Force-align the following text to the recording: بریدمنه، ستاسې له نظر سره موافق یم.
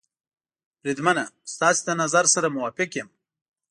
بریدمنه، 0.81 1.25
ستاسې 1.53 1.81
له 1.87 1.93
نظر 2.01 2.25
سره 2.35 2.53
موافق 2.55 2.89
یم. 2.99 3.09